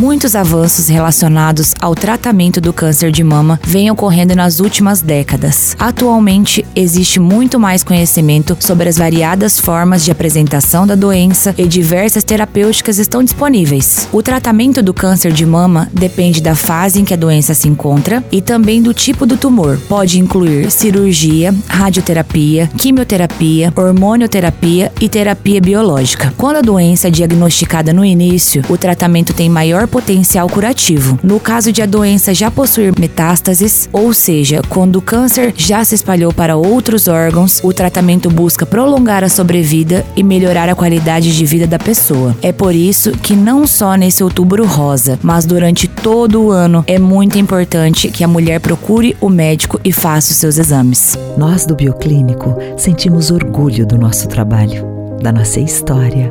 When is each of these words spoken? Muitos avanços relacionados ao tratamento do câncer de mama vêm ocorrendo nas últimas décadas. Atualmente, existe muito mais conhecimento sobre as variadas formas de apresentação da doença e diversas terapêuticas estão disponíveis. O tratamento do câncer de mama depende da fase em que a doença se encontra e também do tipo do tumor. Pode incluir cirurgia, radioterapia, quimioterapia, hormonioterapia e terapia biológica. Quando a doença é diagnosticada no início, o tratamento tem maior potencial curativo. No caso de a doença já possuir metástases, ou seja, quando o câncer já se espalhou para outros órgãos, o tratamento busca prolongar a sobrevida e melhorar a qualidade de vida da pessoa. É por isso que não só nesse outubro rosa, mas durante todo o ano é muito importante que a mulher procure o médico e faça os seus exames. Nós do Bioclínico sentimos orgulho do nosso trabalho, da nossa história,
Muitos 0.00 0.34
avanços 0.34 0.88
relacionados 0.88 1.74
ao 1.78 1.94
tratamento 1.94 2.58
do 2.58 2.72
câncer 2.72 3.12
de 3.12 3.22
mama 3.22 3.60
vêm 3.62 3.90
ocorrendo 3.90 4.34
nas 4.34 4.58
últimas 4.58 5.02
décadas. 5.02 5.76
Atualmente, 5.78 6.64
existe 6.74 7.20
muito 7.20 7.60
mais 7.60 7.84
conhecimento 7.84 8.56
sobre 8.60 8.88
as 8.88 8.96
variadas 8.96 9.58
formas 9.60 10.02
de 10.02 10.10
apresentação 10.10 10.86
da 10.86 10.94
doença 10.94 11.54
e 11.58 11.68
diversas 11.68 12.24
terapêuticas 12.24 12.98
estão 12.98 13.22
disponíveis. 13.22 14.08
O 14.10 14.22
tratamento 14.22 14.82
do 14.82 14.94
câncer 14.94 15.34
de 15.34 15.44
mama 15.44 15.86
depende 15.92 16.40
da 16.40 16.54
fase 16.54 16.98
em 16.98 17.04
que 17.04 17.12
a 17.12 17.18
doença 17.18 17.52
se 17.52 17.68
encontra 17.68 18.24
e 18.32 18.40
também 18.40 18.80
do 18.80 18.94
tipo 18.94 19.26
do 19.26 19.36
tumor. 19.36 19.78
Pode 19.86 20.18
incluir 20.18 20.70
cirurgia, 20.70 21.54
radioterapia, 21.68 22.70
quimioterapia, 22.78 23.70
hormonioterapia 23.76 24.90
e 24.98 25.10
terapia 25.10 25.60
biológica. 25.60 26.32
Quando 26.38 26.56
a 26.56 26.62
doença 26.62 27.08
é 27.08 27.10
diagnosticada 27.10 27.92
no 27.92 28.02
início, 28.02 28.64
o 28.66 28.78
tratamento 28.78 29.34
tem 29.34 29.50
maior 29.50 29.89
potencial 29.90 30.48
curativo. 30.48 31.18
No 31.22 31.38
caso 31.40 31.72
de 31.72 31.82
a 31.82 31.86
doença 31.86 32.32
já 32.32 32.50
possuir 32.50 32.98
metástases, 32.98 33.88
ou 33.92 34.14
seja, 34.14 34.62
quando 34.68 34.96
o 34.96 35.02
câncer 35.02 35.52
já 35.56 35.84
se 35.84 35.94
espalhou 35.94 36.32
para 36.32 36.56
outros 36.56 37.08
órgãos, 37.08 37.60
o 37.62 37.72
tratamento 37.72 38.30
busca 38.30 38.64
prolongar 38.64 39.24
a 39.24 39.28
sobrevida 39.28 40.06
e 40.16 40.22
melhorar 40.22 40.68
a 40.68 40.74
qualidade 40.74 41.36
de 41.36 41.44
vida 41.44 41.66
da 41.66 41.78
pessoa. 41.78 42.36
É 42.40 42.52
por 42.52 42.74
isso 42.74 43.10
que 43.12 43.34
não 43.34 43.66
só 43.66 43.94
nesse 43.96 44.22
outubro 44.22 44.64
rosa, 44.64 45.18
mas 45.22 45.44
durante 45.44 45.88
todo 45.88 46.42
o 46.42 46.50
ano 46.50 46.84
é 46.86 46.98
muito 46.98 47.38
importante 47.38 48.08
que 48.08 48.22
a 48.22 48.28
mulher 48.28 48.60
procure 48.60 49.16
o 49.20 49.28
médico 49.28 49.80
e 49.84 49.92
faça 49.92 50.30
os 50.30 50.38
seus 50.38 50.58
exames. 50.58 51.18
Nós 51.36 51.66
do 51.66 51.74
Bioclínico 51.74 52.56
sentimos 52.76 53.30
orgulho 53.30 53.86
do 53.86 53.98
nosso 53.98 54.28
trabalho, 54.28 54.86
da 55.20 55.32
nossa 55.32 55.60
história, 55.60 56.30